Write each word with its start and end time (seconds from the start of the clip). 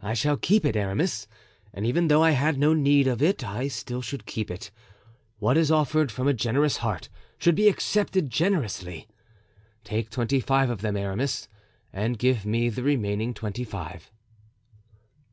"I 0.00 0.14
shall 0.14 0.36
keep 0.36 0.64
it, 0.64 0.76
Aramis, 0.76 1.26
and 1.74 1.84
even 1.84 2.06
though 2.06 2.22
I 2.22 2.30
had 2.30 2.58
no 2.60 2.74
need 2.74 3.08
of 3.08 3.20
it 3.20 3.42
I 3.44 3.66
still 3.66 4.00
should 4.00 4.24
keep 4.24 4.52
it. 4.52 4.70
What 5.40 5.56
is 5.56 5.68
offered 5.68 6.12
from 6.12 6.28
a 6.28 6.32
generous 6.32 6.76
heart 6.76 7.08
should 7.38 7.56
be 7.56 7.66
accepted 7.68 8.30
generously. 8.30 9.08
Take 9.82 10.10
twenty 10.10 10.38
five 10.38 10.70
of 10.70 10.80
them, 10.80 10.96
Aramis, 10.96 11.48
and 11.92 12.20
give 12.20 12.46
me 12.46 12.68
the 12.68 12.84
remaining 12.84 13.34
twenty 13.34 13.64
five." 13.64 14.12